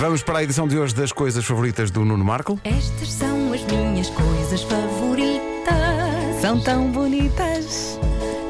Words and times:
Vamos 0.00 0.22
para 0.22 0.38
a 0.38 0.42
edição 0.42 0.66
de 0.66 0.78
hoje 0.78 0.94
das 0.94 1.12
coisas 1.12 1.44
favoritas 1.44 1.90
do 1.90 2.06
Nuno 2.06 2.24
Marco. 2.24 2.58
Estas 2.64 3.12
são 3.12 3.52
as 3.52 3.62
minhas 3.64 4.08
coisas 4.08 4.62
favoritas. 4.62 6.40
São 6.40 6.58
tão 6.58 6.90
bonitas. 6.90 8.00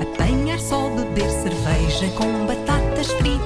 Apanhar 0.01 0.61
só 0.61 0.89
beber 0.91 1.29
cerveja 1.29 2.09
com 2.17 2.47
batatas 2.47 3.09
fritas. 3.15 3.41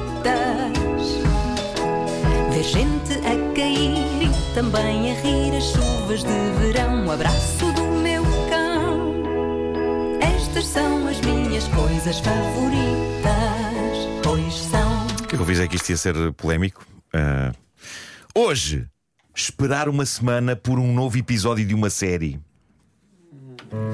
Ver 2.52 2.62
gente 2.62 3.14
a 3.20 3.54
cair 3.54 4.22
e 4.22 4.54
também 4.54 5.10
a 5.10 5.14
rir 5.22 5.56
as 5.56 5.64
chuvas 5.64 6.22
de 6.22 6.50
verão. 6.60 7.06
O 7.06 7.10
abraço 7.10 7.72
do 7.72 7.84
meu 7.84 8.22
cão. 8.50 9.14
Estas 10.20 10.66
são 10.66 11.08
as 11.08 11.18
minhas 11.22 11.66
coisas 11.68 12.18
favoritas. 12.18 13.32
Pois 14.22 14.54
são. 14.54 15.06
Eu 15.32 15.40
avisei 15.40 15.66
que 15.66 15.76
isto 15.76 15.88
ia 15.88 15.96
ser 15.96 16.14
polémico. 16.34 16.86
Ah, 17.14 17.50
hoje, 18.36 18.88
esperar 19.34 19.88
uma 19.88 20.04
semana 20.04 20.56
por 20.56 20.78
um 20.78 20.92
novo 20.92 21.16
episódio 21.16 21.64
de 21.64 21.74
uma 21.74 21.88
série. 21.88 22.40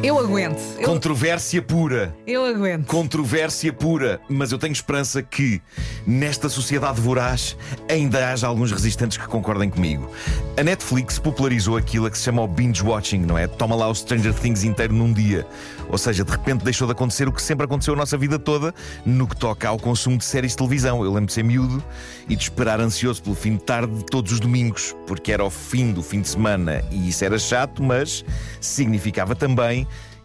Eu 0.02 0.19
aguento. 0.19 0.59
Eu, 0.79 0.89
Controvérsia 0.89 1.61
pura. 1.61 2.15
eu 2.27 2.45
aguento. 2.47 2.87
Controvérsia 2.87 3.71
pura, 3.71 4.19
mas 4.30 4.51
eu 4.51 4.57
tenho 4.59 4.73
esperança 4.73 5.23
que 5.23 5.61
nesta 6.07 6.48
sociedade 6.48 6.98
voraz 6.98 7.55
ainda 7.87 8.30
haja 8.33 8.47
alguns 8.47 8.73
resistentes 8.73 9.19
que 9.19 9.27
concordem 9.27 9.69
comigo. 9.69 10.11
A 10.59 10.62
Netflix 10.62 11.19
popularizou 11.19 11.77
aquilo 11.77 12.07
a 12.07 12.11
que 12.11 12.16
se 12.16 12.24
chama 12.24 12.41
o 12.41 12.48
binge 12.48 12.83
watching, 12.83 13.19
não 13.21 13.37
é? 13.37 13.47
Toma 13.47 13.77
lá 13.77 13.88
o 13.88 13.95
Stranger 13.95 14.33
Things 14.33 14.65
inteiro 14.65 14.95
num 14.95 15.12
dia. 15.12 15.47
Ou 15.91 15.99
seja, 15.99 16.24
de 16.24 16.30
repente 16.30 16.65
deixou 16.65 16.87
de 16.87 16.93
acontecer 16.93 17.29
o 17.29 17.33
que 17.33 17.43
sempre 17.43 17.65
aconteceu 17.66 17.93
a 17.93 17.97
nossa 17.97 18.16
vida 18.16 18.38
toda 18.38 18.74
no 19.05 19.27
que 19.27 19.37
toca 19.37 19.69
ao 19.69 19.79
consumo 19.79 20.16
de 20.16 20.24
séries 20.24 20.52
de 20.52 20.57
televisão. 20.57 21.05
Eu 21.05 21.10
lembro 21.10 21.27
de 21.27 21.35
ser 21.35 21.45
miúdo 21.45 21.83
e 22.29 22.37
de 22.37 22.43
esperar 22.43 22.80
ansioso 22.80 23.23
pelo 23.23 23.35
fim 23.35 23.57
de 23.57 23.65
tarde 23.65 23.93
de 23.97 24.05
todos 24.07 24.33
os 24.33 24.41
domingos, 24.41 24.97
porque 25.07 25.30
era 25.30 25.45
o 25.45 25.51
fim 25.51 25.93
do 25.93 26.02
fim 26.02 26.23
de 26.23 26.29
semana 26.29 26.83
e 26.91 27.09
isso 27.09 27.23
era 27.24 27.38
chato, 27.38 27.83
mas 27.83 28.24
significava 28.60 29.35
também 29.35 29.70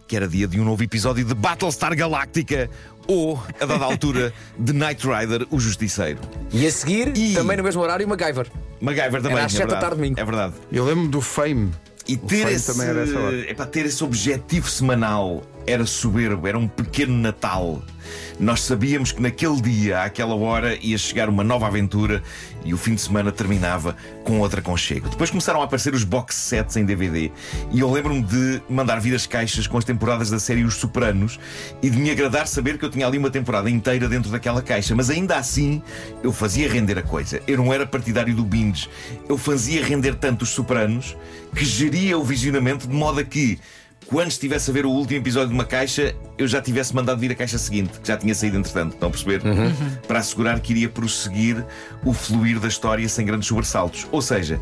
que 0.08 0.14
era 0.16 0.28
dia 0.28 0.46
de 0.46 0.60
um 0.60 0.64
novo 0.64 0.82
episódio 0.82 1.24
de 1.24 1.34
Battlestar 1.34 1.96
Galactica 1.96 2.70
ou, 3.08 3.40
a 3.60 3.66
dada 3.66 3.84
altura, 3.84 4.32
de 4.58 4.72
Knight 4.72 5.06
Rider, 5.06 5.46
o 5.50 5.58
Justiceiro. 5.60 6.18
E 6.52 6.66
a 6.66 6.70
seguir, 6.70 7.16
E- 7.16 7.34
também 7.34 7.56
no 7.56 7.62
mesmo 7.62 7.80
horário, 7.82 8.06
MacGyver. 8.08 8.46
MacGyver 8.80 9.22
também. 9.22 9.36
Era 9.36 9.46
às 9.46 9.54
é 9.54 9.56
sete 9.56 9.68
da 9.68 9.74
verdade. 9.74 9.80
tarde 9.80 9.96
domingo. 9.96 10.20
É 10.20 10.24
verdade. 10.24 10.54
Eu 10.72 10.84
lembro 10.84 11.08
do 11.08 11.20
Fame. 11.20 11.70
E 12.08 12.14
O 12.14 12.18
ter 12.18 12.42
Fame 12.42 12.52
esse, 12.54 12.66
também 12.72 12.88
era 12.88 13.02
essa 13.02 13.18
hora. 13.18 13.50
é 13.50 13.54
para 13.54 13.66
ter 13.66 13.86
esse 13.86 14.02
objetivo 14.04 14.68
semanal 14.68 15.42
era 15.66 15.84
soberbo, 15.84 16.46
era 16.46 16.58
um 16.58 16.68
pequeno 16.68 17.16
Natal. 17.16 17.82
Nós 18.38 18.62
sabíamos 18.62 19.12
que 19.12 19.20
naquele 19.20 19.60
dia, 19.60 20.02
àquela 20.02 20.34
hora, 20.34 20.76
ia 20.76 20.96
chegar 20.96 21.28
uma 21.28 21.42
nova 21.42 21.66
aventura 21.66 22.22
e 22.64 22.72
o 22.74 22.78
fim 22.78 22.94
de 22.94 23.00
semana 23.00 23.32
terminava 23.32 23.96
com 24.24 24.40
outro 24.40 24.60
aconchego. 24.60 25.08
Depois 25.08 25.30
começaram 25.30 25.60
a 25.60 25.64
aparecer 25.64 25.94
os 25.94 26.04
box 26.04 26.34
sets 26.34 26.76
em 26.76 26.84
DVD 26.84 27.30
e 27.72 27.80
eu 27.80 27.90
lembro-me 27.90 28.22
de 28.22 28.62
mandar 28.68 29.00
vir 29.00 29.14
as 29.14 29.26
caixas 29.26 29.66
com 29.66 29.78
as 29.78 29.84
temporadas 29.84 30.30
da 30.30 30.38
série 30.38 30.64
Os 30.64 30.74
Sopranos 30.74 31.40
e 31.82 31.90
de 31.90 31.98
me 31.98 32.10
agradar 32.10 32.46
saber 32.46 32.78
que 32.78 32.84
eu 32.84 32.90
tinha 32.90 33.06
ali 33.06 33.18
uma 33.18 33.30
temporada 33.30 33.70
inteira 33.70 34.08
dentro 34.08 34.30
daquela 34.30 34.62
caixa, 34.62 34.94
mas 34.94 35.10
ainda 35.10 35.36
assim 35.36 35.82
eu 36.22 36.32
fazia 36.32 36.70
render 36.70 36.98
a 36.98 37.02
coisa. 37.02 37.40
Eu 37.46 37.56
não 37.56 37.72
era 37.72 37.86
partidário 37.86 38.34
do 38.34 38.44
binge, 38.44 38.88
eu 39.28 39.38
fazia 39.38 39.84
render 39.84 40.14
tanto 40.14 40.42
Os 40.42 40.50
Sopranos 40.50 41.16
que 41.54 41.64
geria 41.64 42.18
o 42.18 42.24
visionamento 42.24 42.86
de 42.86 42.94
modo 42.94 43.20
a 43.20 43.24
que 43.24 43.58
quando 44.06 44.28
estivesse 44.28 44.70
a 44.70 44.74
ver 44.74 44.86
o 44.86 44.90
último 44.90 45.20
episódio 45.20 45.48
de 45.48 45.54
uma 45.54 45.64
caixa, 45.64 46.14
eu 46.38 46.46
já 46.46 46.62
tivesse 46.62 46.94
mandado 46.94 47.18
vir 47.18 47.32
a 47.32 47.34
caixa 47.34 47.58
seguinte, 47.58 47.98
que 48.00 48.06
já 48.06 48.16
tinha 48.16 48.34
saído 48.34 48.56
entretanto, 48.56 48.94
estão 48.94 49.08
a 49.08 49.10
perceber? 49.10 49.42
Para 50.06 50.20
assegurar 50.20 50.60
que 50.60 50.72
iria 50.72 50.88
prosseguir 50.88 51.64
o 52.04 52.12
fluir 52.12 52.60
da 52.60 52.68
história 52.68 53.08
sem 53.08 53.26
grandes 53.26 53.48
sobressaltos. 53.48 54.06
Ou 54.12 54.22
seja, 54.22 54.60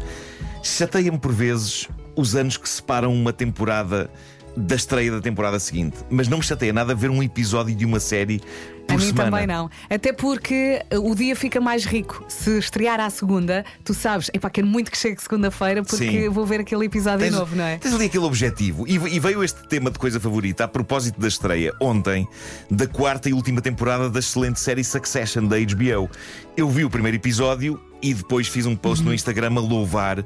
chateia-me 0.63 1.19
por 1.19 1.33
vezes 1.33 1.89
os 2.17 2.35
anos 2.35 2.57
que 2.57 2.69
separam 2.69 3.13
uma 3.13 3.33
temporada 3.33 4.11
da 4.57 4.77
estreia 4.77 5.11
da 5.11 5.21
temporada 5.21 5.59
seguinte, 5.59 5.97
mas 6.11 6.29
não 6.29 6.39
me 6.39 6.45
chateia 6.45 6.73
nada 6.73 6.95
ver 6.95 7.11
um 7.11 7.23
episódio 7.23 7.75
de 7.75 7.85
uma 7.85 7.99
série 7.99 8.41
por 8.87 8.95
A 8.95 8.99
mim 8.99 9.07
semana. 9.07 9.31
também 9.31 9.47
não. 9.47 9.71
Até 9.89 10.13
porque 10.13 10.83
uh, 10.95 11.11
o 11.11 11.15
dia 11.15 11.35
fica 11.35 11.61
mais 11.61 11.85
rico. 11.85 12.25
Se 12.29 12.59
estrear 12.59 13.01
à 13.01 13.09
segunda, 13.09 13.65
tu 13.83 13.95
sabes, 13.95 14.31
epá, 14.33 14.51
quero 14.51 14.67
muito 14.67 14.91
que 14.91 14.99
chegue 14.99 15.21
segunda-feira 15.21 15.83
porque 15.83 16.25
Sim. 16.25 16.29
vou 16.29 16.45
ver 16.45 16.61
aquele 16.61 16.85
episódio 16.85 17.21
Tens, 17.21 17.35
novo, 17.35 17.57
não 17.57 17.65
é? 17.65 17.79
tens 17.79 17.95
ali 17.95 18.05
aquele 18.07 18.25
objetivo. 18.25 18.87
E, 18.87 18.95
e 18.95 19.19
veio 19.19 19.43
este 19.43 19.67
tema 19.69 19.91
de 19.91 19.99
coisa 19.99 20.21
favorita 20.21 20.65
a 20.65 20.69
propósito 20.69 21.19
da 21.19 21.29
estreia 21.29 21.73
ontem 21.81 22.29
da 22.71 22.87
quarta 22.87 23.29
e 23.29 23.33
última 23.33 23.61
temporada 23.61 24.11
da 24.11 24.19
excelente 24.19 24.61
série 24.61 24.85
Succession 24.85 25.47
da 25.47 25.57
HBO. 25.59 26.11
Eu 26.57 26.69
vi 26.69 26.85
o 26.85 26.91
primeiro 26.91 27.17
episódio 27.17 27.81
e 28.11 28.15
depois 28.15 28.47
fiz 28.47 28.67
um 28.67 28.77
post 28.77 29.03
Uhum. 29.03 29.09
no 29.09 29.15
Instagram 29.15 29.55
a 29.57 29.61
louvar 29.61 30.25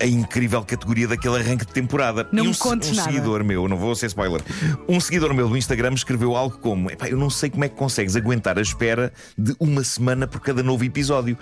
a 0.00 0.06
incrível 0.06 0.62
categoria 0.64 1.06
daquele 1.08 1.36
arranque 1.36 1.64
de 1.64 1.72
temporada. 1.72 2.28
Não 2.32 2.44
e 2.44 2.48
um, 2.48 2.50
me 2.50 2.56
contes 2.56 2.90
um 2.90 2.94
nada. 2.94 3.08
seguidor 3.10 3.44
meu, 3.44 3.68
não 3.68 3.76
vou 3.76 3.94
ser 3.94 4.06
spoiler, 4.06 4.42
um 4.88 4.98
seguidor 5.00 5.32
meu 5.32 5.48
do 5.48 5.56
Instagram 5.56 5.92
escreveu 5.94 6.34
algo 6.36 6.58
como: 6.58 6.90
"Epá, 6.90 7.08
Eu 7.08 7.16
não 7.16 7.30
sei 7.30 7.48
como 7.50 7.64
é 7.64 7.68
que 7.68 7.76
consegues 7.76 8.16
aguentar 8.16 8.58
a 8.58 8.62
espera 8.62 9.12
de 9.38 9.54
uma 9.60 9.84
semana 9.84 10.26
por 10.26 10.40
cada 10.40 10.62
novo 10.62 10.84
episódio. 10.84 11.36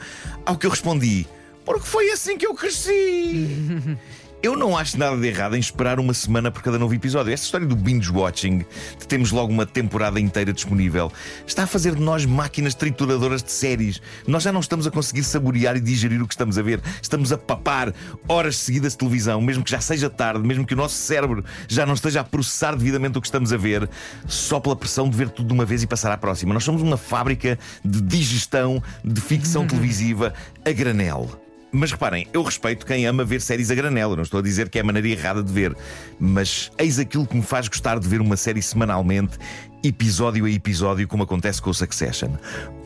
Ao 0.45 0.57
que 0.57 0.67
eu 0.67 0.71
respondi: 0.71 1.27
Porque 1.65 1.87
foi 1.87 2.11
assim 2.11 2.37
que 2.37 2.47
eu 2.47 2.55
cresci. 2.55 3.97
Eu 4.41 4.57
não 4.57 4.79
acho 4.79 4.97
nada 4.97 5.17
de 5.17 5.27
errado 5.27 5.57
em 5.57 5.59
esperar 5.59 5.99
uma 5.99 6.15
semana 6.15 6.49
por 6.49 6.63
cada 6.63 6.79
novo 6.79 6.95
episódio. 6.95 7.33
Esta 7.33 7.45
história 7.47 7.67
do 7.67 7.75
binge 7.75 8.09
watching, 8.09 8.59
de 8.59 9.09
termos 9.09 9.33
logo 9.33 9.53
uma 9.53 9.67
temporada 9.67 10.21
inteira 10.21 10.53
disponível, 10.53 11.11
está 11.45 11.65
a 11.65 11.67
fazer 11.67 11.97
de 11.97 12.01
nós 12.01 12.25
máquinas 12.25 12.73
trituradoras 12.73 13.43
de 13.43 13.51
séries. 13.51 14.01
Nós 14.29 14.45
já 14.45 14.53
não 14.53 14.61
estamos 14.61 14.87
a 14.87 14.93
conseguir 14.93 15.25
saborear 15.25 15.77
e 15.77 15.81
digerir 15.81 16.23
o 16.23 16.29
que 16.29 16.35
estamos 16.35 16.57
a 16.57 16.63
ver. 16.63 16.81
Estamos 17.03 17.33
a 17.33 17.37
papar 17.37 17.93
horas 18.29 18.57
seguidas 18.59 18.93
de 18.93 18.99
televisão, 18.99 19.41
mesmo 19.41 19.65
que 19.65 19.73
já 19.73 19.81
seja 19.81 20.09
tarde, 20.09 20.47
mesmo 20.47 20.65
que 20.65 20.75
o 20.75 20.77
nosso 20.77 20.95
cérebro 20.95 21.45
já 21.67 21.85
não 21.85 21.95
esteja 21.95 22.21
a 22.21 22.25
processar 22.25 22.77
devidamente 22.77 23.19
o 23.19 23.21
que 23.21 23.27
estamos 23.27 23.53
a 23.53 23.57
ver, 23.57 23.91
só 24.29 24.61
pela 24.61 24.77
pressão 24.77 25.11
de 25.11 25.17
ver 25.17 25.31
tudo 25.31 25.49
de 25.49 25.53
uma 25.53 25.65
vez 25.65 25.83
e 25.83 25.87
passar 25.89 26.13
à 26.13 26.17
próxima. 26.17 26.55
Nós 26.55 26.63
somos 26.63 26.81
uma 26.81 26.97
fábrica 26.97 27.59
de 27.85 28.01
digestão 28.01 28.81
de 29.05 29.21
ficção 29.21 29.67
televisiva 29.67 30.33
a 30.65 30.71
granel. 30.71 31.48
Mas 31.71 31.93
reparem, 31.93 32.27
eu 32.33 32.43
respeito 32.43 32.87
quem 32.87 33.07
ama 33.07 33.25
ver 33.25 33.41
séries 33.41 33.71
a 33.71 33.75
granela. 33.75 34.17
Não 34.17 34.23
estou 34.23 34.41
a 34.41 34.43
dizer 34.43 34.69
que 34.69 34.79
é 34.79 34.81
a 34.81 34.85
maneira 34.85 35.09
errada 35.09 35.43
de 35.43 35.53
ver. 35.53 35.77
Mas 36.19 36.71
eis 36.79 36.99
aquilo 36.99 37.27
que 37.27 37.37
me 37.37 37.43
faz 37.43 37.69
gostar 37.69 37.99
de 37.99 38.09
ver 38.09 38.21
uma 38.21 38.37
série 38.37 38.63
semanalmente, 38.63 39.39
episódio 39.85 40.47
a 40.47 40.51
episódio, 40.51 41.07
como 41.07 41.23
acontece 41.23 41.61
com 41.61 41.71
o 41.71 41.75
Succession. 41.75 42.31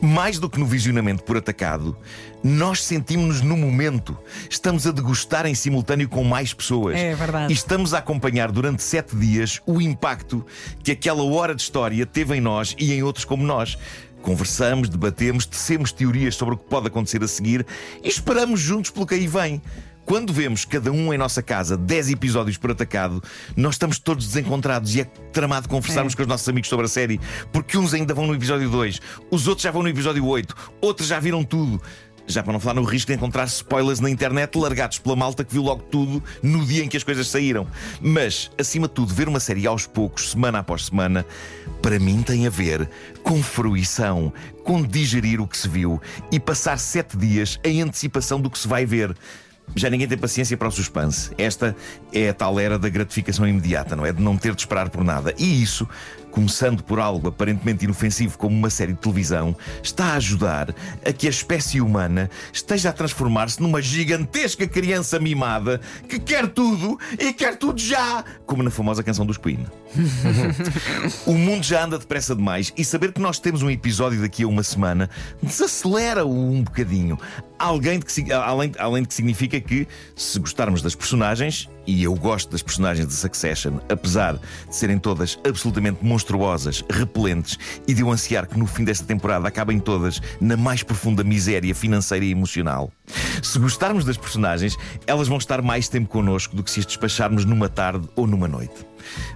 Mais 0.01 0.37
do 0.37 0.49
que 0.49 0.59
no 0.59 0.65
visionamento 0.65 1.23
por 1.23 1.37
atacado, 1.37 1.97
nós 2.43 2.83
sentimos-nos 2.83 3.41
no 3.41 3.55
momento. 3.55 4.17
Estamos 4.49 4.85
a 4.85 4.91
degustar 4.91 5.45
em 5.45 5.55
simultâneo 5.55 6.09
com 6.09 6.23
mais 6.23 6.53
pessoas. 6.53 6.97
É 6.97 7.15
verdade. 7.15 7.53
E 7.53 7.55
estamos 7.55 7.93
a 7.93 7.99
acompanhar 7.99 8.51
durante 8.51 8.83
sete 8.83 9.15
dias 9.15 9.61
o 9.65 9.81
impacto 9.81 10.45
que 10.83 10.91
aquela 10.91 11.23
hora 11.23 11.55
de 11.55 11.61
história 11.61 12.05
teve 12.05 12.35
em 12.35 12.41
nós 12.41 12.75
e 12.77 12.93
em 12.93 13.01
outros 13.01 13.23
como 13.23 13.45
nós. 13.45 13.77
Conversamos, 14.23 14.87
debatemos, 14.89 15.45
tecemos 15.45 15.91
teorias 15.91 16.33
sobre 16.35 16.55
o 16.55 16.57
que 16.57 16.63
pode 16.65 16.87
acontecer 16.87 17.21
a 17.21 17.27
seguir 17.27 17.65
e 18.01 18.07
esperamos 18.07 18.59
juntos 18.59 18.89
pelo 18.89 19.05
que 19.05 19.13
aí 19.13 19.27
vem. 19.27 19.61
Quando 20.05 20.33
vemos 20.33 20.65
cada 20.65 20.91
um 20.91 21.13
em 21.13 21.17
nossa 21.17 21.41
casa 21.43 21.77
10 21.77 22.09
episódios 22.11 22.57
por 22.57 22.71
atacado, 22.71 23.21
nós 23.55 23.75
estamos 23.75 23.99
todos 23.99 24.25
desencontrados 24.27 24.95
e 24.95 25.01
é 25.01 25.03
tramado 25.05 25.67
conversarmos 25.69 26.13
É. 26.13 26.15
com 26.15 26.21
os 26.23 26.27
nossos 26.27 26.47
amigos 26.49 26.69
sobre 26.69 26.85
a 26.85 26.89
série, 26.89 27.19
porque 27.51 27.77
uns 27.77 27.93
ainda 27.93 28.13
vão 28.13 28.25
no 28.27 28.33
episódio 28.35 28.69
2, 28.69 28.99
os 29.29 29.47
outros 29.47 29.63
já 29.63 29.71
vão 29.71 29.83
no 29.83 29.89
episódio 29.89 30.25
8, 30.25 30.55
outros 30.81 31.07
já 31.07 31.19
viram 31.19 31.43
tudo. 31.43 31.81
Já 32.25 32.41
para 32.41 32.53
não 32.53 32.59
falar 32.59 32.75
no 32.75 32.83
risco 32.83 33.11
de 33.11 33.17
encontrar 33.17 33.45
spoilers 33.45 33.99
na 33.99 34.09
internet 34.09 34.57
largados 34.57 34.99
pela 34.99 35.15
malta 35.15 35.43
que 35.43 35.53
viu 35.53 35.61
logo 35.61 35.83
tudo 35.83 36.23
no 36.41 36.65
dia 36.65 36.83
em 36.83 36.87
que 36.87 36.95
as 36.95 37.03
coisas 37.03 37.27
saíram. 37.27 37.67
Mas, 38.01 38.49
acima 38.57 38.87
de 38.87 38.93
tudo, 38.93 39.13
ver 39.13 39.27
uma 39.27 39.39
série 39.39 39.67
aos 39.67 39.85
poucos, 39.85 40.31
semana 40.31 40.59
após 40.59 40.85
semana, 40.85 41.25
para 41.81 41.99
mim 41.99 42.21
tem 42.21 42.47
a 42.47 42.49
ver 42.49 42.89
com 43.23 43.43
fruição, 43.43 44.33
com 44.63 44.81
digerir 44.81 45.41
o 45.41 45.47
que 45.47 45.57
se 45.57 45.67
viu 45.67 46.01
e 46.31 46.39
passar 46.39 46.79
sete 46.79 47.17
dias 47.17 47.59
em 47.63 47.81
antecipação 47.81 48.39
do 48.39 48.49
que 48.49 48.57
se 48.57 48.67
vai 48.67 48.85
ver. 48.85 49.15
Já 49.75 49.89
ninguém 49.89 50.07
tem 50.07 50.17
paciência 50.17 50.55
para 50.55 50.67
o 50.67 50.71
suspense. 50.71 51.31
Esta 51.37 51.75
é 52.11 52.29
a 52.29 52.33
tal 52.33 52.59
era 52.59 52.77
da 52.77 52.89
gratificação 52.89 53.47
imediata, 53.47 53.95
não 53.95 54.05
é? 54.05 54.13
De 54.13 54.21
não 54.21 54.37
ter 54.37 54.53
de 54.53 54.61
esperar 54.61 54.89
por 54.89 55.03
nada. 55.03 55.33
E 55.37 55.63
isso, 55.63 55.87
começando 56.33 56.83
por 56.83 56.99
algo 56.99 57.27
aparentemente 57.27 57.85
inofensivo 57.85 58.37
como 58.39 58.57
uma 58.57 58.69
série 58.69 58.93
de 58.93 58.99
televisão, 58.99 59.55
está 59.83 60.05
a 60.05 60.13
ajudar 60.15 60.73
a 61.05 61.13
que 61.13 61.27
a 61.27 61.29
espécie 61.29 61.79
humana 61.79 62.27
esteja 62.51 62.89
a 62.89 62.93
transformar-se 62.93 63.61
numa 63.61 63.81
gigantesca 63.81 64.67
criança 64.67 65.19
mimada 65.19 65.79
que 66.09 66.17
quer 66.19 66.47
tudo 66.47 66.99
e 67.19 67.31
quer 67.33 67.55
tudo 67.55 67.79
já, 67.79 68.25
como 68.47 68.63
na 68.63 68.71
famosa 68.71 69.03
canção 69.03 69.25
dos 69.25 69.37
Queen. 69.37 69.65
O 71.27 71.33
mundo 71.33 71.63
já 71.63 71.85
anda 71.85 71.99
depressa 71.99 72.35
demais 72.35 72.73
e 72.75 72.83
saber 72.83 73.11
que 73.11 73.21
nós 73.21 73.39
temos 73.39 73.61
um 73.61 73.69
episódio 73.69 74.19
daqui 74.19 74.43
a 74.43 74.47
uma 74.47 74.63
semana 74.63 75.09
desacelera-o 75.41 76.33
um 76.33 76.63
bocadinho. 76.63 77.19
Alguém 77.59 77.99
de 77.99 78.05
que, 78.05 78.33
além, 78.33 78.71
além 78.79 79.03
de 79.03 79.09
que 79.09 79.13
significa 79.13 79.59
que, 79.61 79.87
se 80.15 80.39
gostarmos 80.39 80.81
das 80.81 80.95
personagens, 80.95 81.69
e 81.85 82.03
eu 82.03 82.13
gosto 82.15 82.51
das 82.51 82.61
personagens 82.61 83.07
de 83.07 83.13
Succession, 83.13 83.79
apesar 83.89 84.35
de 84.35 84.75
serem 84.75 84.97
todas 84.97 85.39
absolutamente 85.47 86.03
monstruosas, 86.03 86.83
repelentes, 86.89 87.57
e 87.87 87.93
de 87.93 88.01
eu 88.01 88.11
ansiar 88.11 88.47
que 88.47 88.57
no 88.57 88.67
fim 88.67 88.83
desta 88.83 89.05
temporada 89.05 89.47
acabem 89.47 89.79
todas 89.79 90.21
na 90.39 90.57
mais 90.57 90.83
profunda 90.83 91.23
miséria 91.23 91.73
financeira 91.75 92.25
e 92.25 92.31
emocional. 92.31 92.91
Se 93.41 93.59
gostarmos 93.59 94.05
das 94.05 94.17
personagens, 94.17 94.77
elas 95.05 95.27
vão 95.27 95.37
estar 95.37 95.61
mais 95.61 95.89
tempo 95.89 96.09
connosco 96.09 96.55
do 96.55 96.63
que 96.63 96.71
se 96.71 96.79
as 96.79 96.85
despacharmos 96.85 97.45
numa 97.45 97.67
tarde 97.67 98.07
ou 98.15 98.25
numa 98.25 98.47
noite. 98.47 98.85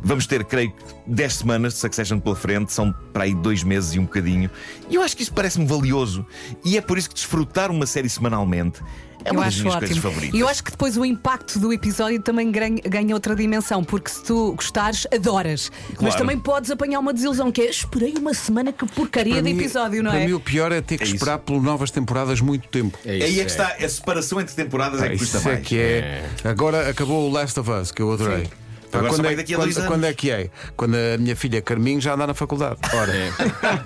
Vamos 0.02 0.26
ter, 0.26 0.44
creio 0.46 0.72
que, 0.72 0.84
10 1.08 1.34
semanas 1.34 1.74
de 1.74 1.80
Succession 1.80 2.20
pela 2.20 2.36
frente, 2.36 2.72
são 2.72 2.94
para 3.12 3.26
aí 3.26 3.34
dois 3.34 3.64
meses 3.64 3.94
e 3.94 4.00
um 4.00 4.04
bocadinho. 4.04 4.50
E 4.90 4.96
eu 4.96 5.02
acho 5.02 5.16
que 5.16 5.24
isso 5.24 5.34
parece-me 5.34 5.66
valioso. 5.66 6.26
E 6.64 6.78
é 6.78 6.82
por 6.82 6.98
isso 6.98 7.10
que 7.10 7.16
desfrutar 7.16 7.70
uma 7.70 7.86
série 7.86 8.10
semanalmente 8.10 8.82
é 9.28 9.30
Eu 9.30 9.34
uma 9.34 9.44
das 9.46 9.54
acho 9.54 9.62
minhas 9.64 9.76
coisas 9.80 9.98
ótimo. 9.98 10.02
favoritas. 10.14 10.40
E 10.40 10.42
eu 10.42 10.48
acho 10.48 10.64
que 10.64 10.72
depois 10.72 10.98
o 10.98 11.06
impacto 11.06 11.60
do 11.60 11.72
episódio 11.74 12.22
também 12.22 12.52
ganha, 12.52 13.14
outra 13.14 13.36
dimensão, 13.36 13.84
porque 13.84 14.10
se 14.10 14.24
tu 14.24 14.54
gostares, 14.54 15.06
adoras. 15.14 15.72
Mas 15.90 15.98
Claro. 15.98 16.18
também 16.18 16.40
podes 16.40 16.72
apanhar 16.72 17.00
uma 17.00 17.14
desilusão, 17.14 17.52
que 17.52 17.62
é 17.62 17.70
esperei 17.70 18.14
uma 18.18 18.34
semana 18.34 18.72
que 18.72 18.86
porcaria 18.88 19.34
Para 19.36 19.44
de 19.44 19.54
mim- 19.54 19.60
episódio, 19.60 20.02
não 20.04 20.12
para 20.12 20.20
é? 20.22 20.26
mim 20.28 20.34
o 20.34 20.40
pior 20.40 20.72
é 20.72 20.82
ter 20.82 20.98
que 20.98 21.04
É 21.04 21.08
esperar 21.08 21.40
por 21.40 21.62
novas 21.62 21.92
temporadas 21.92 22.40
muito 22.42 22.68
tempo. 22.68 22.98
É 23.06 23.18
isso, 23.18 23.26
Aí 23.28 23.40
é 23.40 23.46
que 23.46 23.52
está, 23.52 23.68
a 23.80 23.90
separação 23.90 24.40
entre 24.42 24.56
temporadas 24.56 25.02
é 25.02 25.10
que 25.10 25.18
custa 25.18 25.38
Isso 25.38 25.48
é 25.50 25.52
mais. 25.54 25.66
que 25.68 25.80
é. 25.80 26.26
Agora 26.44 26.90
acabou 26.90 27.30
o 27.30 27.32
Last 27.32 27.60
of 27.60 27.70
Us, 27.70 27.92
que 27.92 28.02
eu 28.02 28.12
adorei. 28.12 28.48
Pá, 28.92 29.00
Agora 29.00 29.13
só 29.13 29.22
quando, 29.22 29.31
é, 29.31 29.36
daqui 29.36 29.54
a 29.54 29.57
quando, 29.57 29.66
dois 29.66 29.78
anos. 29.78 29.89
quando 29.89 30.04
é 30.06 30.13
que 30.13 30.31
é? 30.31 30.50
Quando 30.75 30.95
a 30.95 31.18
minha 31.18 31.36
filha 31.36 31.62
Carminho 31.62 32.00
já 32.00 32.13
anda 32.13 32.28
na 32.28 32.34
faculdade. 32.34 32.78
Ora, 32.94 33.13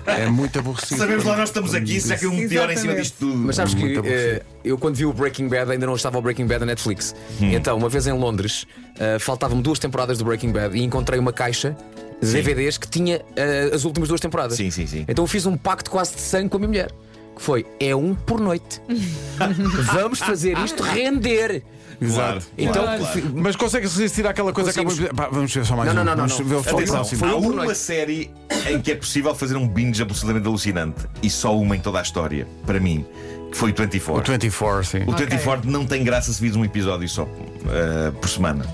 é, 0.06 0.26
muito 0.26 0.58
aborrecido. 0.58 0.98
Sabemos 0.98 1.24
lá, 1.24 1.36
nós 1.36 1.48
estamos 1.48 1.74
aqui, 1.74 1.96
isso 1.96 2.12
é 2.12 2.16
que 2.16 2.24
é 2.24 2.28
um 2.28 2.48
pior 2.48 2.70
em 2.70 2.76
cima 2.76 2.92
Exatamente. 2.92 3.02
disto 3.02 3.18
tudo. 3.18 3.36
Mas 3.36 3.56
sabes 3.56 3.74
que 3.74 4.00
eh, 4.04 4.42
eu 4.64 4.78
quando 4.78 4.94
vi 4.94 5.04
o 5.04 5.12
Breaking 5.12 5.48
Bad 5.48 5.72
ainda 5.72 5.86
não 5.86 5.94
estava 5.94 6.18
o 6.18 6.22
Breaking 6.22 6.46
Bad 6.46 6.60
na 6.60 6.66
Netflix. 6.66 7.14
Hum. 7.40 7.52
Então, 7.52 7.76
uma 7.76 7.88
vez 7.88 8.06
em 8.06 8.12
Londres, 8.12 8.66
eh, 8.98 9.18
faltavam-me 9.18 9.62
duas 9.62 9.78
temporadas 9.78 10.18
do 10.18 10.24
Breaking 10.24 10.52
Bad 10.52 10.76
e 10.76 10.82
encontrei 10.82 11.18
uma 11.18 11.32
caixa 11.32 11.76
de 12.22 12.32
DVDs 12.32 12.78
que 12.78 12.86
tinha 12.88 13.20
eh, 13.34 13.70
as 13.74 13.84
últimas 13.84 14.08
duas 14.08 14.20
temporadas. 14.20 14.56
Sim, 14.56 14.70
sim, 14.70 14.86
sim. 14.86 15.04
Então 15.08 15.24
eu 15.24 15.28
fiz 15.28 15.46
um 15.46 15.56
pacto 15.56 15.90
quase 15.90 16.14
de 16.14 16.20
sangue 16.20 16.48
com 16.48 16.56
a 16.56 16.60
minha 16.60 16.68
mulher. 16.68 16.92
Que 17.34 17.42
foi, 17.42 17.66
é 17.80 17.96
um 17.96 18.14
por 18.14 18.40
noite. 18.40 18.80
Vamos 19.92 20.20
fazer 20.20 20.56
isto 20.58 20.82
render. 20.82 21.62
Claro, 22.10 22.42
Então, 22.58 22.82
claro, 22.82 23.02
claro. 23.02 23.32
Mas 23.34 23.56
consegue 23.56 23.86
resistir 23.86 24.26
àquela 24.26 24.52
coisa 24.52 24.70
Conseguimos. 24.72 24.98
que 24.98 25.04
acaba- 25.06 25.22
Pá, 25.24 25.28
Vamos 25.32 25.54
ver 25.54 25.64
só 25.66 25.76
mais 25.76 25.94
Não, 25.94 26.02
um. 26.02 26.04
não, 26.04 26.16
não, 26.16 26.26
Vamos 26.28 26.38
não, 26.38 26.46
ver 26.46 26.54
não. 26.54 26.60
o 26.60 26.76
Atenção. 26.76 27.04
Foi 27.04 27.28
há 27.28 27.36
um 27.36 27.50
uma 27.52 27.74
série 27.74 28.30
em 28.68 28.80
que 28.80 28.92
é 28.92 28.94
possível 28.94 29.34
fazer 29.34 29.56
um 29.56 29.66
binge 29.68 30.02
absolutamente 30.02 30.46
alucinante 30.46 31.06
e 31.22 31.30
só 31.30 31.56
uma 31.58 31.76
em 31.76 31.80
toda 31.80 31.98
a 31.98 32.02
história, 32.02 32.46
para 32.66 32.80
mim, 32.80 33.04
que 33.50 33.56
foi 33.56 33.70
o 33.70 33.74
24. 33.74 34.30
O 34.30 34.32
24, 34.32 34.84
sim. 34.84 35.02
O 35.06 35.12
24 35.12 35.70
não 35.70 35.84
tem 35.86 36.02
graça 36.02 36.32
se 36.32 36.40
vires 36.40 36.56
um 36.56 36.64
episódio 36.64 37.08
só 37.08 37.24
uh, 37.24 38.12
por 38.20 38.28
semana, 38.28 38.64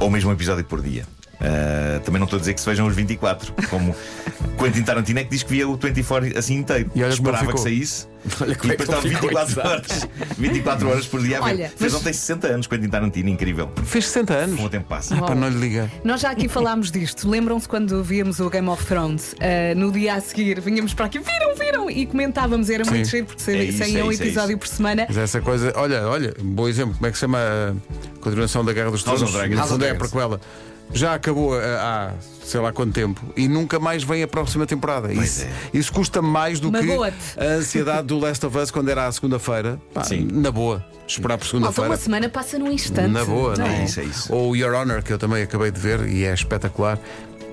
ou 0.00 0.10
mesmo 0.10 0.30
um 0.30 0.32
episódio 0.32 0.64
por 0.64 0.80
dia. 0.82 1.04
Uh, 1.40 2.00
também 2.00 2.18
não 2.18 2.24
estou 2.24 2.36
a 2.36 2.40
dizer 2.40 2.54
que 2.54 2.60
se 2.60 2.68
vejam 2.68 2.86
os 2.86 2.94
24, 2.96 3.52
como 3.70 3.94
Quentin 4.58 4.82
Tarantino 4.82 5.20
é 5.20 5.24
que 5.24 5.30
diz 5.30 5.42
que 5.44 5.50
via 5.50 5.68
o 5.68 5.76
24 5.76 6.36
assim 6.36 6.54
inteiro. 6.56 6.90
E 6.94 7.02
olha 7.02 7.12
Esperava 7.12 7.52
que 7.52 7.60
saísse. 7.60 8.06
Olha 8.40 8.52
E 8.52 8.56
como 8.56 8.72
é 8.72 8.76
que 8.76 8.84
depois 8.84 9.04
ele 9.04 9.14
estava 9.14 9.30
ficou, 9.30 9.44
24 9.56 9.60
horas, 9.68 10.08
24 10.36 10.88
horas 10.88 11.06
por 11.06 11.22
dia. 11.22 11.40
Olha, 11.40 11.68
Fez 11.76 11.92
mas- 11.92 11.94
ontem 12.02 12.12
60 12.12 12.48
anos, 12.48 12.66
Quentin 12.66 12.88
Tarantino, 12.88 13.28
incrível. 13.28 13.70
Fez 13.84 14.06
60 14.06 14.34
anos. 14.34 14.56
Como 14.56 14.66
o 14.66 14.70
tempo 14.70 14.86
passa. 14.88 15.14
Ah, 15.16 15.22
pá, 15.22 15.34
não 15.36 15.48
lhe 15.48 15.58
liga. 15.58 15.90
Nós 16.02 16.20
já 16.20 16.30
aqui 16.32 16.48
falámos 16.48 16.90
disto. 16.90 17.28
Lembram-se 17.30 17.68
quando 17.68 18.02
víamos 18.02 18.40
o 18.40 18.50
Game 18.50 18.68
of 18.68 18.84
Thrones? 18.84 19.36
Ah, 19.40 19.74
no 19.76 19.92
dia 19.92 20.14
a 20.14 20.20
seguir, 20.20 20.60
vinhamos 20.60 20.92
para 20.92 21.06
aqui, 21.06 21.20
viram, 21.20 21.54
viram? 21.54 21.88
E 21.88 22.04
comentávamos, 22.04 22.68
era 22.68 22.84
muito 22.84 23.04
Sim. 23.04 23.10
cheio 23.10 23.24
porque 23.24 23.48
É 23.52 23.62
isso, 23.64 23.78
saía 23.78 24.00
é 24.00 24.04
um 24.04 24.10
isso, 24.10 24.22
é 24.22 24.26
episódio 24.26 24.50
isso. 24.50 24.58
por 24.58 24.66
semana. 24.68 25.06
Mas 25.08 25.16
essa 25.16 25.40
coisa, 25.40 25.72
olha, 25.76 26.02
olha, 26.08 26.34
um 26.42 26.50
bom 26.50 26.66
exemplo. 26.68 26.94
Como 26.94 27.06
é 27.06 27.10
que 27.12 27.16
se 27.16 27.20
chama 27.20 27.38
a 27.38 28.20
continuação 28.20 28.64
da 28.64 28.72
Guerra 28.72 28.90
dos 28.90 29.04
Tronos? 29.04 29.22
of 29.22 29.32
Dragons. 29.32 29.50
No 29.52 29.56
House 29.58 29.70
of 29.70 29.74
fundo 29.74 29.84
é 29.84 29.90
a 29.90 29.92
Dragons. 29.94 30.10
Já 30.92 31.14
acabou 31.14 31.54
há 31.54 32.12
sei 32.48 32.60
lá 32.60 32.72
quanto 32.72 32.94
tempo 32.94 33.20
e 33.36 33.46
nunca 33.46 33.78
mais 33.78 34.02
vem 34.02 34.22
a 34.22 34.28
próxima 34.28 34.66
temporada. 34.66 35.12
Isso, 35.12 35.44
é. 35.44 35.50
isso 35.74 35.92
custa 35.92 36.22
mais 36.22 36.58
do 36.58 36.72
que 36.72 36.78
a 37.38 37.44
ansiedade 37.44 38.06
do 38.06 38.18
Last 38.18 38.44
of 38.46 38.56
Us 38.56 38.70
quando 38.70 38.88
era 38.88 39.06
à 39.06 39.12
segunda-feira. 39.12 39.78
Na 40.32 40.50
boa. 40.50 40.84
Esperar 41.06 41.38
por 41.38 41.46
segunda-feira. 41.46 41.90
uma 41.90 41.96
semana 41.96 42.28
passa 42.28 42.58
num 42.58 42.70
instante. 42.70 43.08
Na 43.08 43.24
boa, 43.24 43.54
não 43.56 43.66
não 43.66 43.72
é? 43.72 43.80
É 43.80 43.84
isso, 43.84 44.00
é 44.00 44.04
isso. 44.04 44.32
Ou 44.32 44.56
Your 44.56 44.74
Honor, 44.74 45.02
que 45.02 45.12
eu 45.12 45.18
também 45.18 45.42
acabei 45.42 45.70
de 45.70 45.80
ver 45.80 46.06
e 46.08 46.24
é 46.24 46.32
espetacular. 46.32 46.98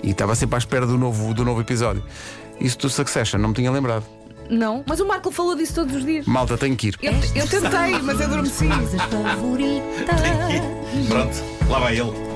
E 0.03 0.11
estava 0.11 0.35
sempre 0.35 0.55
à 0.55 0.57
espera 0.57 0.85
do 0.85 0.97
novo, 0.97 1.33
do 1.33 1.43
novo 1.43 1.61
episódio. 1.61 2.03
Isso 2.59 2.77
do 2.77 2.89
Succession, 2.89 3.39
não 3.39 3.49
me 3.49 3.55
tinha 3.55 3.71
lembrado. 3.71 4.05
Não, 4.49 4.83
mas 4.85 4.99
o 4.99 5.07
Marco 5.07 5.31
falou 5.31 5.55
disso 5.55 5.73
todos 5.73 5.95
os 5.95 6.05
dias. 6.05 6.25
Malta, 6.25 6.57
tenho 6.57 6.75
que 6.75 6.89
ir. 6.89 6.97
Eu, 7.01 7.13
eu 7.33 7.47
tentei, 7.47 7.99
mas 8.03 8.21
adormeci. 8.21 8.67
Coisas 8.67 9.01
favoritas. 9.01 10.21
Pronto, 11.07 11.43
lá 11.69 11.79
vai 11.79 11.97
ele. 11.97 12.34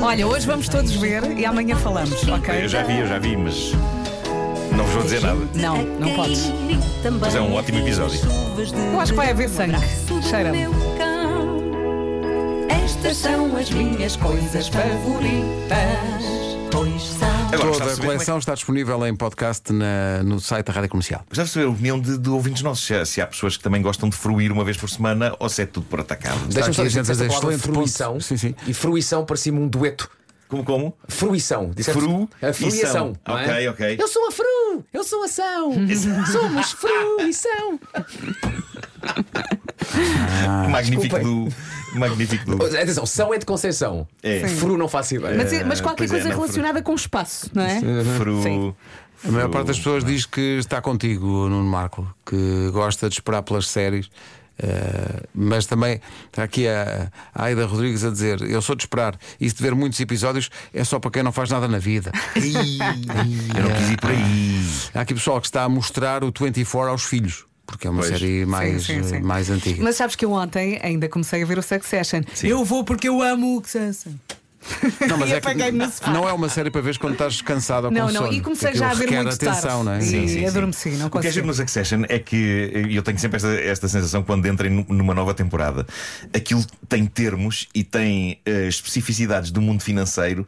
Olha, 0.00 0.26
hoje 0.26 0.46
vamos 0.46 0.68
todos 0.68 0.94
ver 0.96 1.22
e 1.36 1.44
amanhã 1.44 1.76
falamos, 1.76 2.26
ok? 2.28 2.64
Eu 2.64 2.68
já 2.68 2.82
vi, 2.82 2.98
eu 2.98 3.06
já 3.06 3.18
vi, 3.18 3.36
mas 3.36 3.72
não 4.72 4.84
vos 4.84 4.94
vou 4.94 5.02
dizer 5.02 5.20
nada. 5.22 5.40
Não, 5.54 5.82
não 5.82 6.14
podes. 6.14 6.52
Mas 7.20 7.34
é 7.34 7.40
um 7.40 7.54
ótimo 7.54 7.78
episódio. 7.78 8.20
Eu 8.92 9.00
acho 9.00 9.12
que 9.12 9.16
vai 9.16 9.30
haver 9.30 9.48
sangue. 9.48 9.76
Cheira-me. 10.22 10.66
Estas 12.68 13.16
são 13.16 13.56
as 13.56 13.70
minhas 13.70 14.16
coisas 14.16 14.68
favoritas. 14.68 16.45
Agora, 17.52 17.72
Toda 17.72 17.84
a 17.90 17.92
é 17.92 17.96
coleção 17.96 18.38
está 18.38 18.54
disponível 18.54 19.06
em 19.06 19.14
podcast 19.14 19.72
na- 19.72 20.22
no 20.22 20.40
site 20.40 20.66
da 20.66 20.72
Rádio 20.72 20.90
Comercial. 20.90 21.24
Gostava 21.28 21.46
de 21.46 21.52
saber 21.52 21.66
a 21.66 21.70
opinião 21.70 22.00
de, 22.00 22.18
de 22.18 22.28
ouvintes 22.28 22.62
nossos. 22.62 22.84
Se 22.84 22.94
há, 22.94 23.04
se 23.06 23.20
há 23.20 23.26
pessoas 23.26 23.56
que 23.56 23.62
também 23.62 23.80
gostam 23.80 24.08
de 24.08 24.16
fruir 24.16 24.50
uma 24.52 24.64
vez 24.64 24.76
por 24.76 24.88
semana 24.90 25.34
ou 25.38 25.48
se 25.48 25.62
é 25.62 25.66
tudo 25.66 25.86
por 25.86 26.00
atacado. 26.00 26.38
Deixa-me 26.48 26.74
só 26.74 26.82
dizer 26.82 27.04
gente 27.04 27.08
a 27.10 27.12
essa 27.24 27.26
palavra 27.40 27.58
fruição. 27.58 28.12
ponto. 28.14 28.24
Sim, 28.24 28.36
sim. 28.36 28.54
E 28.66 28.74
fruição 28.74 29.24
parecia-me 29.24 29.58
um 29.60 29.68
dueto. 29.68 30.10
Como, 30.48 30.64
como? 30.64 30.96
Fruição. 31.08 31.72
Fru 31.92 32.28
A 32.40 32.52
fruição. 32.52 32.92
são. 32.92 33.12
não 33.26 33.38
é? 33.38 33.44
Ok, 33.44 33.68
ok. 33.68 33.96
Eu 34.00 34.06
sou 34.08 34.28
a 34.28 34.30
fru, 34.30 34.84
eu 34.92 35.02
sou 35.02 35.24
a 35.24 35.28
são. 35.28 35.72
Somos 36.30 36.72
fruição. 36.72 37.80
magnífico 40.70 41.16
desculpem. 41.18 41.22
do. 41.48 41.54
Magnífico 41.98 42.56
do. 42.56 42.64
Atenção, 42.64 43.06
são 43.06 43.34
é 43.34 43.38
de 43.38 43.46
Conceição. 43.46 44.06
É. 44.22 44.46
Fru 44.48 44.76
não 44.76 44.88
faço 44.88 45.14
ideia. 45.14 45.36
Mas, 45.36 45.52
mas 45.64 45.80
qualquer 45.80 46.08
pois 46.08 46.10
é, 46.10 46.14
coisa 46.14 46.28
não, 46.28 46.36
relacionada 46.36 46.82
com 46.82 46.94
espaço, 46.94 47.50
não 47.54 47.62
é? 47.62 47.80
Fru. 48.18 48.42
Sim. 48.42 48.74
A 49.24 49.30
maior 49.30 49.48
parte 49.48 49.68
das 49.68 49.78
pessoas 49.78 50.04
diz 50.04 50.26
que 50.26 50.58
está 50.58 50.80
contigo, 50.80 51.26
Nuno 51.26 51.64
Marco, 51.64 52.06
que 52.24 52.70
gosta 52.70 53.08
de 53.08 53.14
esperar 53.14 53.42
pelas 53.42 53.66
séries. 53.68 54.10
eh, 54.58 55.22
mas 55.34 55.66
também 55.66 56.00
está 56.26 56.42
aqui 56.42 56.66
a, 56.68 57.10
a 57.34 57.44
Aida 57.44 57.66
Rodrigues 57.66 58.04
a 58.04 58.10
dizer: 58.10 58.40
Eu 58.42 58.62
sou 58.62 58.76
de 58.76 58.84
esperar, 58.84 59.18
e 59.40 59.48
se 59.48 59.56
de 59.56 59.62
ver 59.62 59.74
muitos 59.74 59.98
episódios 60.00 60.50
é 60.72 60.84
só 60.84 60.98
para 60.98 61.10
quem 61.10 61.22
não 61.22 61.32
faz 61.32 61.50
nada 61.50 61.66
na 61.66 61.78
vida. 61.78 62.12
Eu 62.36 63.62
não 63.62 63.76
quis 63.76 63.90
ir 63.90 64.00
por 64.00 64.10
aí. 64.10 64.66
Há 64.94 65.00
aqui 65.00 65.14
pessoal 65.14 65.40
que 65.40 65.46
está 65.46 65.64
a 65.64 65.68
mostrar 65.68 66.22
o 66.22 66.32
24 66.38 66.90
aos 66.90 67.04
filhos, 67.04 67.44
porque 67.66 67.86
é 67.86 67.90
uma 67.90 68.00
Pois. 68.00 68.12
série 68.18 68.46
mais, 68.46 68.84
sim, 68.84 69.02
sim. 69.02 69.16
eh, 69.16 69.20
mais 69.20 69.50
antiga. 69.50 69.82
Mas 69.82 69.96
sabes 69.96 70.14
que 70.16 70.24
eu 70.24 70.32
ontem 70.32 70.78
ainda 70.82 71.08
comecei 71.08 71.42
a 71.42 71.46
ver 71.46 71.58
o 71.58 71.62
Succession. 71.62 72.22
Eu 72.42 72.64
vou 72.64 72.84
porque 72.84 73.08
eu 73.08 73.20
amo 73.22 73.52
o 73.54 73.56
Succession. 73.56 74.12
Não, 75.08 75.16
mas 75.16 75.30
é 75.32 75.40
que 75.40 76.10
não 76.10 76.28
é 76.28 76.32
uma 76.32 76.48
série 76.48 76.70
para 76.70 76.80
ver 76.80 76.98
quando 76.98 77.12
estás 77.12 77.40
cansado 77.40 77.84
ou 77.84 77.90
Não, 77.92 78.06
com 78.08 78.12
não, 78.12 78.22
sono, 78.22 78.32
e 78.32 78.40
comecei 78.40 78.74
já 78.74 78.90
a 78.90 78.94
ver 78.94 79.08
muito 79.10 79.28
atenção, 79.34 79.84
tarde. 79.84 79.84
não 79.84 79.92
é? 79.92 80.00
Sim. 80.00 80.10
Sim, 80.22 80.28
sim, 80.28 80.38
sim. 80.40 80.46
adormeci, 80.46 80.88
não 80.90 81.06
O 81.06 81.10
que 81.10 81.26
é 81.28 81.30
giro 81.30 81.46
no 81.46 81.54
Succession 81.54 82.02
é 82.08 82.18
que 82.18 82.72
eu 82.90 83.00
tenho 83.02 83.18
sempre 83.18 83.36
esta, 83.36 83.48
esta 83.54 83.86
sensação 83.88 84.24
quando 84.24 84.46
entrem 84.48 84.70
nu- 84.70 84.86
numa 84.88 85.14
nova 85.14 85.32
temporada. 85.34 85.86
Aquilo 86.34 86.64
tem 86.88 87.06
termos 87.06 87.68
e 87.72 87.84
tem 87.84 88.40
eh, 88.44 88.66
especificidades 88.66 89.52
do 89.52 89.60
mundo 89.60 89.82
financeiro. 89.82 90.44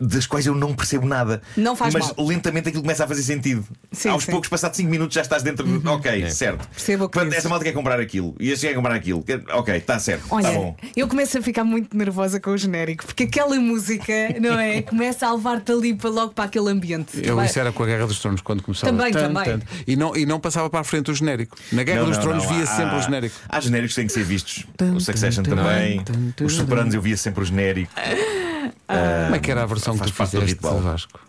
Das 0.00 0.26
quais 0.26 0.46
eu 0.46 0.54
não 0.54 0.74
percebo 0.74 1.06
nada. 1.06 1.42
Não 1.56 1.74
faz 1.74 1.92
Mas 1.94 2.12
mal. 2.16 2.26
lentamente 2.26 2.68
aquilo 2.68 2.82
começa 2.82 3.04
a 3.04 3.08
fazer 3.08 3.22
sentido. 3.22 3.64
Sim, 3.90 4.10
Aos 4.10 4.24
sim. 4.24 4.30
poucos, 4.30 4.48
passados 4.48 4.76
5 4.76 4.88
minutos, 4.90 5.14
já 5.14 5.22
estás 5.22 5.42
dentro 5.42 5.66
de. 5.66 5.86
Ok, 5.88 6.30
certo. 6.30 6.68
Percebo 6.68 7.04
o 7.04 7.08
que 7.08 7.14
Portanto, 7.18 7.34
essa 7.36 7.48
malta 7.48 7.64
quer 7.64 7.72
comprar 7.72 7.98
aquilo. 8.00 8.34
E 8.38 8.50
este 8.50 8.66
quer 8.68 8.74
comprar 8.74 8.94
aquilo. 8.94 9.24
Ok, 9.54 9.74
está 9.76 9.98
certo. 9.98 10.24
Olha, 10.30 10.46
Está 10.48 10.58
bom. 10.58 10.76
eu 10.96 11.08
começo 11.08 11.38
a 11.38 11.42
ficar 11.42 11.64
muito 11.64 11.96
nervosa 11.96 12.38
com 12.40 12.50
o 12.50 12.56
genérico, 12.58 13.04
porque 13.06 13.24
aquela 13.24 13.56
música, 13.58 14.12
não 14.40 14.58
é? 14.58 14.82
Começa 14.88 15.26
a 15.26 15.32
levar-te 15.34 15.72
ali 15.72 15.94
para 15.94 16.10
logo 16.10 16.32
para 16.32 16.44
aquele 16.44 16.70
ambiente. 16.70 17.20
Eu 17.22 17.36
Vai- 17.36 17.46
isso 17.46 17.58
era 17.58 17.72
com 17.72 17.82
a 17.82 17.86
Guerra 17.86 18.06
dos 18.06 18.20
Tronos 18.20 18.40
quando 18.40 18.62
começava. 18.62 18.92
Também, 18.92 19.12
Tan, 19.12 19.32
também. 19.32 19.58
tan. 19.58 19.60
E, 19.86 19.96
não, 19.96 20.16
e 20.16 20.24
não 20.26 20.38
passava 20.38 20.70
para 20.70 20.80
a 20.80 20.84
frente 20.84 21.10
o 21.10 21.14
genérico. 21.14 21.56
Na 21.72 21.82
Guerra 21.82 22.00
Não, 22.00 22.08
dos 22.08 22.16
não, 22.18 22.22
Tronos 22.24 22.44
não. 22.44 22.52
via 22.54 22.62
Há- 22.64 22.66
sempre 22.66 22.96
o 22.96 23.02
genérico. 23.02 23.34
Há 23.48 23.60
genéricos 23.60 23.94
que 23.94 24.00
têm 24.00 24.06
que 24.06 24.12
ser 24.12 24.24
vistos. 24.24 24.64
Tum, 24.76 24.94
O 24.96 25.00
Succession 25.00 25.42
também. 25.42 26.02
tum, 26.04 26.32
tum, 26.36 26.44
Os 26.44 26.54
tum. 26.54 26.60
Sopranos 26.60 26.94
eu 26.94 27.02
via 27.02 27.16
sempre 27.16 27.42
o 27.42 27.44
genérico. 27.44 27.92
Como 28.88 29.36
é 29.36 29.38
que 29.38 29.50
era 29.50 29.62
a 29.62 29.66
versão 29.66 29.96
que 29.98 30.06
tu 30.06 30.12
parte 30.12 30.30
do 30.36 30.40
fizeste, 30.40 30.54
ritual. 30.56 30.78
Vasco? 30.80 31.20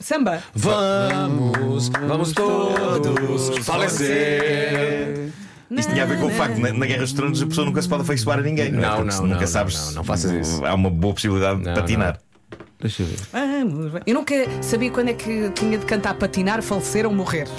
Samba. 0.00 0.42
Vamos, 0.54 1.88
vamos 1.88 2.32
todos 2.32 3.58
falecer. 3.64 5.32
Isso 5.70 5.88
tinha 5.88 6.02
a 6.02 6.06
ver 6.06 6.18
com 6.18 6.26
o 6.26 6.30
facto, 6.30 6.58
na, 6.58 6.72
na 6.72 6.84
Guerra 6.84 7.00
dos 7.00 7.12
Tronos 7.14 7.40
a 7.40 7.46
pessoa 7.46 7.64
nunca 7.64 7.80
se 7.80 7.88
pode 7.88 8.02
afeiçoar 8.02 8.38
a 8.40 8.42
ninguém, 8.42 8.70
não, 8.72 8.78
é? 8.78 8.82
Não, 8.82 8.96
Porque 8.96 9.16
não, 9.16 9.26
nunca 9.26 9.40
não, 9.40 9.46
sabes. 9.46 9.86
não, 9.86 9.92
não 9.94 10.04
faças 10.04 10.30
isso. 10.32 10.64
Há 10.66 10.74
uma 10.74 10.90
boa 10.90 11.14
possibilidade 11.14 11.60
de 11.60 11.66
Não, 11.66 11.74
patinar. 11.74 12.18
Deixa 12.80 13.02
eu 13.04 13.06
ver. 13.06 13.18
Vamos. 13.32 14.02
Eu 14.04 14.14
nunca 14.14 14.34
sabia 14.60 14.90
quando 14.90 15.08
é 15.08 15.14
que 15.14 15.50
tinha 15.50 15.78
de 15.78 15.86
cantar 15.86 16.14
patinar, 16.14 16.60
falecer 16.62 17.06
ou 17.06 17.14
morrer. 17.14 17.46